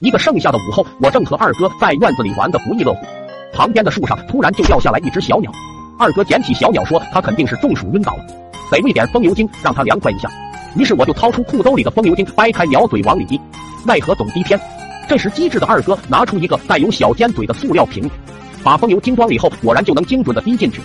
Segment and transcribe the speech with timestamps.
[0.00, 3.00] 一个盛夏的午后，我正和二哥在院子里玩得不亦乐乎，
[3.52, 5.50] 旁边的树上突然就掉下来一只小鸟。
[5.98, 8.24] 二哥捡起小鸟说：“他肯定是中暑晕倒了，
[8.70, 10.30] 得喂点风油精让他凉快一下。”
[10.78, 13.40] 于是我就掏出裤兜里的风油精，掰开鸟嘴往里滴，
[13.84, 14.60] 奈何总滴偏。
[15.08, 18.08] 这时机智的二哥拿出一个带有小尖嘴的塑料瓶，
[18.62, 20.80] 把风油精装里后，果然就能精准的滴进去。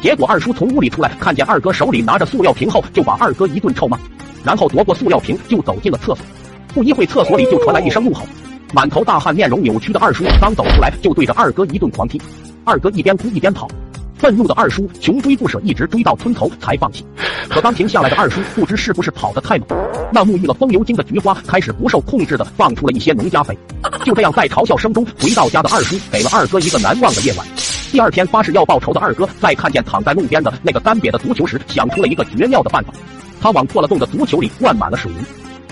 [0.00, 3.98] 结果二叔从屋里出来，看见二哥手里拿着塑料瓶后，就把二哥一顿臭骂，
[4.42, 6.24] 然后夺过塑料瓶就走进了厕所。
[6.68, 8.24] 不一会，厕所里就传来一声怒吼。
[8.72, 12.20] 满头大汗、面容扭曲的二叔刚走出来，就对着二哥一顿狂踢。
[12.64, 13.68] 二哥一边哭一边跑，
[14.16, 17.04] 愤怒的二叔穷追不舍，一直追到村头才放弃。
[17.48, 19.68] 可刚停下来的二叔不知是不是跑得太猛，
[20.12, 23.56] 那沐浴了风油精的菊花开始不受控制的放出了一些农家肥。
[24.04, 27.46] 就这样，在嘲笑声中回到家的二叔给了二哥一个难忘的夜晚。
[27.92, 32.92] 第二天发誓要报仇的二哥，在看见躺在路边的那个干瘪的足球时，想出了一个绝妙的办法。
[33.40, 35.18] 他往破了洞的足球里灌满了水泥。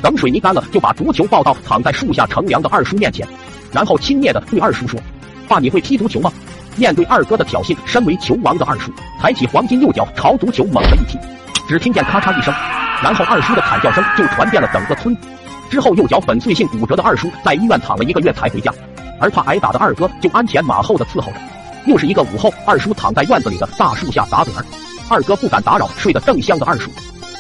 [0.03, 3.27] 等水泥干了，就把足球抱到躺在树下乘凉的二叔面前，
[3.73, 5.01] 然后轻蔑的对二叔说
[5.49, 6.31] ：“爸，你会踢足球吗？”
[6.77, 11.19] 面对二哥的挑衅，身为球王的二叔抬起黄金右脚朝足球猛地一踢，
[11.69, 12.53] 只听见咔嚓一声，
[13.03, 15.29] 然后二叔的惨叫声就传遍了整个村子。
[15.71, 18.73] 之后右脚粉碎性骨折的二叔在医院躺了一个月才回家，
[19.21, 21.37] 而怕挨打的二哥就鞍前马后的伺候着。
[21.87, 24.65] 又是一个午后，二叔躺在院子里的大树下打盹儿，
[25.09, 26.91] 二哥不敢打扰睡得正香的二叔。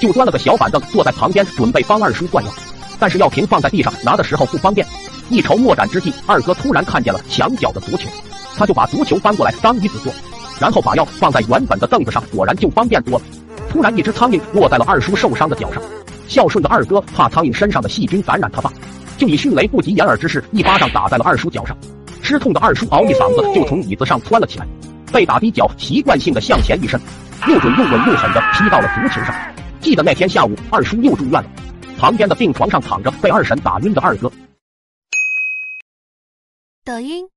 [0.03, 2.50] 就端了个小板凳坐在旁边，准备帮二叔灌药，
[2.98, 4.84] 但是药瓶放在地上，拿的时候不方便。
[5.28, 8.08] 一筹莫展之际，二哥突然看见了墙角的足球，
[8.56, 10.12] 他就把足球搬过来当椅子坐，
[10.58, 13.25] 然后把药放在原本的凳子上，果然就方便多了。
[13.70, 15.80] 突然，一只苍蝇落在了二叔受伤的脚上，
[16.27, 18.73] 孝顺的二哥怕苍蝇身上的细菌感染他爸，
[19.17, 21.77] 就以迅雷不及掩耳之势一巴掌打在了二叔脚上。
[22.25, 24.67] 吃痛的二叔嗷一嗓子就从椅子上窜了起来，
[25.12, 27.00] 被打的脚习惯性的向前一伸，
[27.47, 29.33] 又准又稳又狠的踢到了足球上。
[29.83, 31.51] 记得那天下午，二叔又住院了，
[31.99, 34.31] 旁边的病床上躺着被二婶打晕的二哥。
[36.85, 37.29] 抖音。